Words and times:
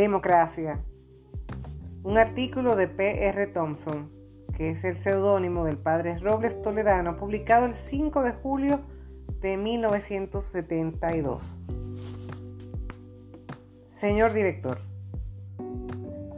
Democracia. 0.00 0.80
Un 2.04 2.16
artículo 2.16 2.74
de 2.74 2.88
P. 2.88 3.26
R. 3.26 3.46
Thompson, 3.48 4.10
que 4.56 4.70
es 4.70 4.82
el 4.84 4.96
seudónimo 4.96 5.66
del 5.66 5.76
padre 5.76 6.18
Robles 6.18 6.62
Toledano, 6.62 7.18
publicado 7.18 7.66
el 7.66 7.74
5 7.74 8.22
de 8.22 8.32
julio 8.32 8.80
de 9.42 9.58
1972. 9.58 11.54
Señor 13.94 14.32
director, 14.32 14.80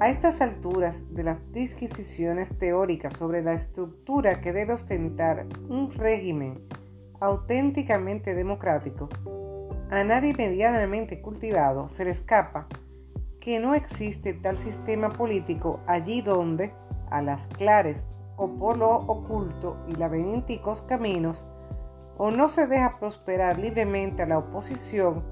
a 0.01 0.09
estas 0.09 0.41
alturas 0.41 1.15
de 1.15 1.23
las 1.23 1.39
disquisiciones 1.53 2.59
teóricas 2.59 3.17
sobre 3.17 3.43
la 3.43 3.53
estructura 3.53 4.41
que 4.41 4.53
debe 4.53 4.73
ostentar 4.73 5.47
un 5.69 5.93
régimen 5.93 6.67
auténticamente 7.21 8.35
democrático, 8.35 9.09
a 9.89 10.03
nadie 10.03 10.35
medianamente 10.35 11.23
cultivado 11.23 11.89
se 11.89 12.05
le 12.05 12.11
escapa 12.11 12.67
que 13.43 13.59
no 13.59 13.75
existe 13.75 14.35
tal 14.35 14.57
sistema 14.57 15.09
político 15.11 15.81
allí 15.89 16.23
donde, 16.23 16.73
a 17.11 17.21
las 17.23 17.49
clares 17.49 18.05
o 18.37 18.49
por 18.51 18.77
lo 18.79 18.89
oculto 18.89 19.79
y 19.89 19.97
laberínticos 19.97 20.83
caminos, 20.83 21.45
o 22.17 22.31
no 22.31 22.49
se 22.49 22.69
deja 22.69 23.01
prosperar 23.01 23.59
libremente 23.59 24.23
a 24.23 24.27
la 24.27 24.39
oposición, 24.39 25.25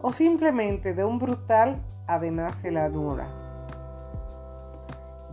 o 0.00 0.10
simplemente 0.12 0.94
de 0.94 1.04
un 1.04 1.18
brutal 1.18 1.84
además 2.06 2.56
se 2.56 2.70
la 2.70 2.86
anula. 2.86 3.28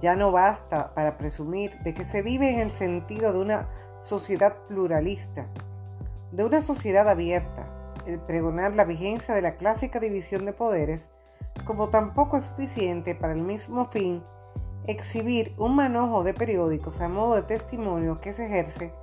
Ya 0.01 0.17
no 0.17 0.33
basta 0.33 0.93
para 0.93 1.17
presumir 1.17 1.79
de 1.79 1.93
que 1.93 2.03
se 2.03 2.21
vive 2.21 2.49
en 2.49 2.59
el 2.59 2.71
sentido 2.71 3.31
de 3.31 3.39
una 3.39 3.69
sociedad 3.97 4.57
pluralista, 4.67 5.47
de 6.33 6.43
una 6.43 6.59
sociedad 6.59 7.07
abierta, 7.07 7.67
el 8.05 8.19
pregonar 8.19 8.75
la 8.75 8.83
vigencia 8.83 9.33
de 9.33 9.41
la 9.41 9.55
clásica 9.55 10.01
división 10.01 10.45
de 10.45 10.51
poderes, 10.51 11.09
como 11.67 11.89
tampoco 11.89 12.37
es 12.37 12.45
suficiente 12.45 13.13
para 13.13 13.33
el 13.33 13.41
mismo 13.41 13.87
fin 13.87 14.23
exhibir 14.87 15.53
un 15.57 15.75
manojo 15.75 16.23
de 16.23 16.33
periódicos 16.33 17.01
a 17.01 17.09
modo 17.09 17.35
de 17.35 17.43
testimonio 17.43 18.21
que 18.21 18.31
se 18.31 18.45
ejerce 18.45 18.93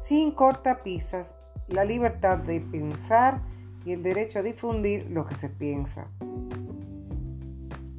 sin 0.00 0.30
cortapisas 0.30 1.34
la 1.66 1.84
libertad 1.84 2.38
de 2.38 2.60
pensar 2.60 3.42
y 3.84 3.92
el 3.92 4.02
derecho 4.02 4.38
a 4.38 4.42
difundir 4.42 5.10
lo 5.10 5.26
que 5.26 5.34
se 5.34 5.48
piensa. 5.48 6.06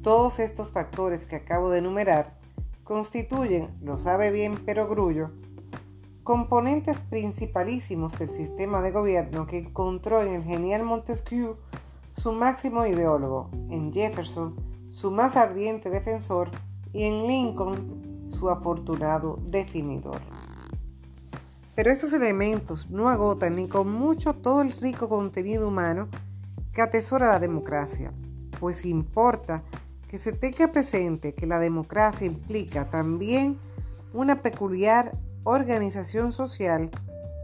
Todos 0.02 0.38
estos 0.38 0.72
factores 0.72 1.26
que 1.26 1.36
acabo 1.36 1.70
de 1.70 1.78
enumerar 1.78 2.34
constituyen, 2.82 3.68
lo 3.82 3.98
sabe 3.98 4.30
bien 4.30 4.62
pero 4.64 4.88
Grullo, 4.88 5.30
componentes 6.22 6.98
principalísimos 7.10 8.18
del 8.18 8.30
sistema 8.30 8.80
de 8.80 8.90
gobierno 8.90 9.46
que 9.46 9.58
encontró 9.58 10.22
en 10.22 10.34
el 10.34 10.44
genial 10.44 10.82
Montesquieu 10.84 11.56
su 12.14 12.32
máximo 12.32 12.86
ideólogo, 12.86 13.50
en 13.70 13.92
Jefferson 13.92 14.54
su 14.88 15.10
más 15.10 15.36
ardiente 15.36 15.90
defensor 15.90 16.50
y 16.92 17.02
en 17.02 17.26
Lincoln 17.26 18.24
su 18.26 18.48
afortunado 18.48 19.38
definidor. 19.42 20.20
Pero 21.74 21.90
esos 21.90 22.12
elementos 22.12 22.88
no 22.90 23.08
agotan 23.08 23.56
ni 23.56 23.66
con 23.66 23.92
mucho 23.92 24.34
todo 24.34 24.62
el 24.62 24.72
rico 24.72 25.08
contenido 25.08 25.66
humano 25.66 26.08
que 26.72 26.82
atesora 26.82 27.26
la 27.26 27.40
democracia, 27.40 28.12
pues 28.60 28.86
importa 28.86 29.64
que 30.08 30.18
se 30.18 30.32
tenga 30.32 30.70
presente 30.70 31.34
que 31.34 31.46
la 31.46 31.58
democracia 31.58 32.26
implica 32.28 32.88
también 32.88 33.58
una 34.12 34.42
peculiar 34.42 35.18
organización 35.42 36.30
social 36.30 36.90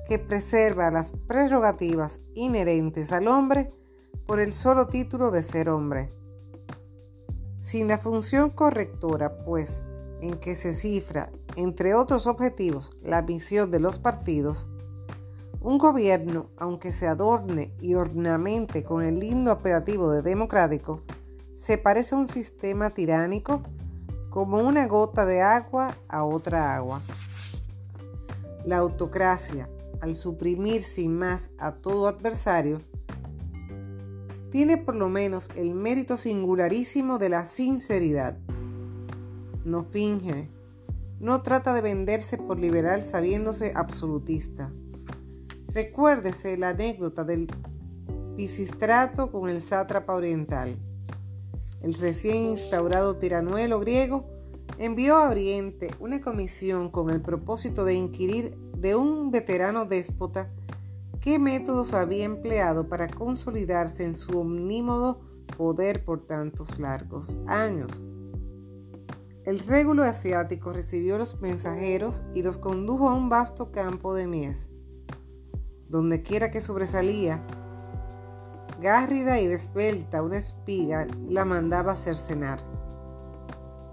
que 0.09 0.21
preserva 0.21 0.91
las 0.93 1.11
prerrogativas 1.27 2.21
inherentes 2.35 3.11
al 3.11 3.27
hombre 3.27 3.73
por 4.31 4.39
el 4.39 4.55
solo 4.55 4.87
título 4.87 5.33
de 5.33 5.43
ser 5.43 5.69
hombre. 5.69 6.13
Sin 7.59 7.89
la 7.89 7.99
función 7.99 8.51
correctora, 8.51 9.43
pues, 9.45 9.83
en 10.21 10.35
que 10.35 10.55
se 10.55 10.73
cifra, 10.73 11.33
entre 11.57 11.97
otros 11.97 12.29
objetivos, 12.29 12.93
la 13.03 13.23
misión 13.23 13.73
de 13.73 13.81
los 13.81 13.99
partidos, 13.99 14.69
un 15.61 15.79
gobierno, 15.79 16.47
aunque 16.59 16.93
se 16.93 17.09
adorne 17.09 17.75
y 17.81 17.97
ornamente 17.97 18.85
con 18.85 19.03
el 19.03 19.19
lindo 19.19 19.51
operativo 19.51 20.13
de 20.13 20.23
democrático, 20.23 21.03
se 21.57 21.77
parece 21.77 22.15
a 22.15 22.19
un 22.19 22.29
sistema 22.29 22.91
tiránico 22.91 23.63
como 24.29 24.59
una 24.59 24.87
gota 24.87 25.27
de 25.27 25.43
agua 25.43 25.97
a 26.07 26.23
otra 26.23 26.77
agua. 26.77 27.03
La 28.65 28.77
autocracia, 28.77 29.69
al 30.01 30.15
suprimir 30.15 30.85
sin 30.85 31.19
más 31.19 31.51
a 31.59 31.73
todo 31.73 32.07
adversario, 32.07 32.81
tiene 34.51 34.77
por 34.77 34.97
lo 34.97 35.09
menos 35.09 35.49
el 35.57 35.75
mérito 35.75 36.17
singularísimo 36.17 37.19
de 37.19 37.29
la 37.29 37.47
sinceridad. 37.47 38.37
No 39.65 39.85
finge, 39.85 40.49
no 41.21 41.43
trata 41.43 41.75
de 41.75 41.83
venderse 41.83 42.39
por 42.39 42.59
liberal 42.59 43.03
sabiéndose 43.03 43.73
absolutista. 43.75 44.73
Recuérdese 45.73 46.57
la 46.57 46.71
anécdota 46.71 47.25
del 47.25 47.49
Pisistrato 48.37 49.31
con 49.31 49.49
el 49.49 49.61
sátrapa 49.61 50.15
oriental 50.15 50.77
el 51.83 51.95
recién 51.95 52.37
instaurado 52.51 53.17
tiranuelo 53.17 53.81
griego, 53.81 54.27
envió 54.79 55.17
a 55.17 55.29
Oriente 55.29 55.91
una 55.99 56.21
comisión 56.21 56.91
con 56.91 57.11
el 57.11 57.21
propósito 57.21 57.85
de 57.85 57.95
inquirir 57.95 58.57
de 58.77 58.97
un 58.97 59.31
veterano 59.31 59.87
déspota 59.87 60.51
qué 61.21 61.39
métodos 61.39 61.95
había 61.95 62.25
empleado 62.25 62.89
para 62.89 63.09
consolidarse 63.09 64.05
en 64.05 64.17
su 64.17 64.39
omnímodo 64.39 65.21
poder 65.57 66.05
por 66.05 66.27
tantos 66.27 66.79
largos 66.79 67.37
años. 67.47 68.03
El 69.45 69.59
régulo 69.61 70.05
asiático 70.05 70.73
recibió 70.73 71.19
los 71.19 71.41
mensajeros 71.41 72.23
y 72.35 72.43
los 72.43 72.59
condujo 72.59 73.09
a 73.09 73.15
un 73.15 73.29
vasto 73.29 73.73
campo 73.73 74.15
de 74.15 74.27
mies. 74.27 74.71
Donde 75.89 76.23
quiera 76.23 76.51
que 76.51 76.61
sobresalía, 76.61 77.45
Gárrida 78.81 79.39
y 79.39 79.45
esbelta 79.45 80.23
una 80.23 80.39
espiga 80.39 81.07
la 81.29 81.45
mandaba 81.45 81.97
cercenar. 81.97 82.61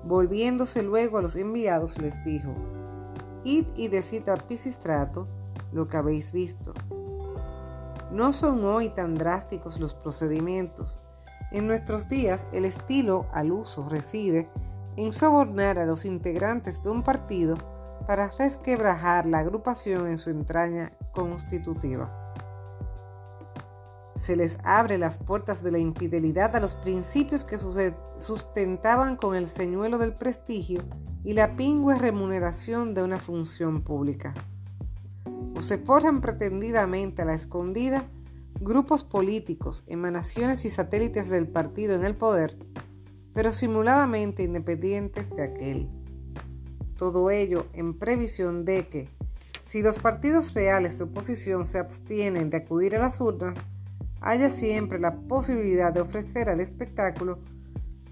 Volviéndose 0.06 0.82
luego 0.82 1.18
a 1.18 1.22
los 1.22 1.36
enviados 1.36 1.98
les 2.02 2.24
dijo, 2.24 2.54
Id 3.44 3.66
y 3.76 3.90
decid 3.90 4.30
a 4.30 4.38
Pisistrato 4.38 5.28
lo 5.74 5.90
que 5.90 5.98
habéis 5.98 6.32
visto. 6.32 6.74
No 8.12 8.34
son 8.34 8.64
hoy 8.64 8.90
tan 8.90 9.16
drásticos 9.16 9.80
los 9.80 9.94
procedimientos. 9.94 11.00
En 11.52 11.68
nuestros 11.68 12.08
días 12.08 12.48
el 12.54 12.66
estilo 12.66 13.28
al 13.34 13.52
uso 13.52 13.88
reside 13.88 14.50
en 14.96 15.14
sobornar 15.14 15.80
a 15.80 15.86
los 15.86 16.06
integrantes 16.06 16.82
de 16.84 16.90
un 16.90 17.04
partido 17.04 17.58
para 18.06 18.30
resquebrajar 18.30 19.26
la 19.26 19.40
agrupación 19.40 20.08
en 20.08 20.18
su 20.18 20.30
entraña 20.30 20.92
constitutiva 21.14 22.28
se 24.18 24.36
les 24.36 24.58
abre 24.64 24.98
las 24.98 25.18
puertas 25.18 25.64
de 25.64 25.72
la 25.72 25.78
infidelidad 25.78 26.56
a 26.56 26.60
los 26.60 26.76
principios 26.76 27.44
que 27.44 27.58
sustentaban 27.58 29.16
con 29.16 29.36
el 29.36 29.50
señuelo 29.50 29.98
del 29.98 30.14
prestigio 30.14 30.84
y 31.24 31.34
la 31.34 31.56
pingüe 31.56 31.98
remuneración 31.98 32.94
de 32.94 33.04
una 33.04 33.20
función 33.20 33.84
pública. 33.84 34.34
O 35.58 35.64
se 35.64 35.80
forjan 35.80 36.22
pretendidamente 36.22 37.24
a 37.24 37.26
la 37.26 37.34
escondida 37.34 38.06
grupos 38.62 39.04
políticos, 39.04 39.84
emanaciones 39.88 40.66
y 40.66 40.70
satélites 40.70 41.30
del 41.30 41.48
partido 41.48 41.96
en 41.96 42.06
el 42.06 42.16
poder, 42.16 42.56
pero 43.34 43.52
simuladamente 43.52 44.44
independientes 44.44 45.36
de 45.36 45.42
aquel. 45.42 45.90
Todo 46.96 47.32
ello 47.32 47.66
en 47.74 47.98
previsión 47.98 48.66
de 48.66 48.88
que, 48.88 49.10
si 49.66 49.82
los 49.82 49.98
partidos 49.98 50.54
reales 50.54 51.00
de 51.00 51.06
oposición 51.06 51.66
se 51.66 51.80
abstienen 51.80 52.52
de 52.52 52.58
acudir 52.58 52.96
a 52.96 53.00
las 53.00 53.20
urnas, 53.20 53.58
haya 54.22 54.52
siempre 54.52 55.00
la 55.00 55.16
posibilidad 55.16 55.92
de 55.92 56.02
ofrecer 56.02 56.50
al 56.50 56.60
espectáculo 56.60 57.40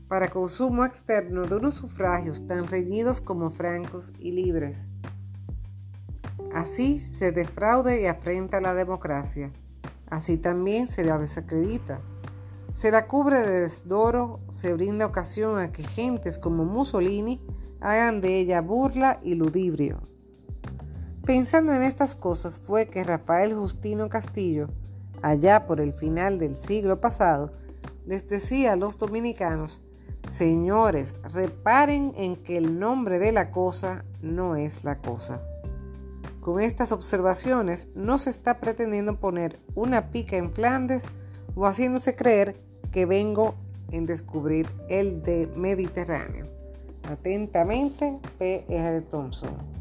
para 0.07 0.29
consumo 0.29 0.83
externo 0.83 1.43
de 1.43 1.55
unos 1.55 1.75
sufragios 1.75 2.47
tan 2.47 2.65
reñidos 2.65 3.21
como 3.21 3.51
francos 3.51 4.13
y 4.17 4.31
libres. 4.31 4.89
Así 6.53 6.99
se 6.99 7.31
defraude 7.31 8.01
y 8.01 8.05
afrenta 8.05 8.61
la 8.61 8.73
democracia. 8.73 9.51
Así 10.09 10.37
también 10.37 10.87
se 10.87 11.03
la 11.03 11.17
desacredita. 11.17 11.99
Se 12.73 12.91
la 12.91 13.07
cubre 13.07 13.39
de 13.39 13.61
desdoro, 13.61 14.41
se 14.51 14.73
brinda 14.73 15.05
ocasión 15.05 15.59
a 15.59 15.71
que 15.71 15.83
gentes 15.83 16.37
como 16.37 16.65
Mussolini 16.65 17.41
hagan 17.79 18.21
de 18.21 18.37
ella 18.37 18.61
burla 18.61 19.19
y 19.23 19.35
ludibrio. 19.35 20.01
Pensando 21.25 21.73
en 21.73 21.81
estas 21.81 22.15
cosas 22.15 22.59
fue 22.59 22.87
que 22.87 23.03
Rafael 23.03 23.55
Justino 23.55 24.09
Castillo, 24.09 24.69
allá 25.21 25.65
por 25.65 25.81
el 25.81 25.93
final 25.93 26.37
del 26.37 26.55
siglo 26.55 26.99
pasado, 26.99 27.53
les 28.05 28.27
decía 28.27 28.73
a 28.73 28.75
los 28.75 28.97
dominicanos, 28.97 29.81
señores, 30.29 31.15
reparen 31.33 32.13
en 32.15 32.35
que 32.35 32.57
el 32.57 32.77
nombre 32.77 33.19
de 33.19 33.31
la 33.31 33.51
cosa 33.51 34.05
no 34.21 34.55
es 34.55 34.83
la 34.83 34.99
cosa. 34.99 35.41
Con 36.45 36.61
estas 36.61 36.91
observaciones 36.91 37.87
no 37.95 38.19
se 38.19 38.29
está 38.29 38.59
pretendiendo 38.59 39.19
poner 39.19 39.57
una 39.73 40.11
pica 40.11 40.37
en 40.37 40.53
Flandes 40.53 41.03
o 41.55 41.65
haciéndose 41.65 42.15
creer 42.15 42.55
que 42.91 43.07
vengo 43.07 43.55
en 43.89 44.05
descubrir 44.05 44.69
el 44.87 45.23
de 45.23 45.47
Mediterráneo. 45.55 46.45
Atentamente, 47.09 48.19
P. 48.37 48.63
R. 48.69 49.01
Thompson. 49.01 49.74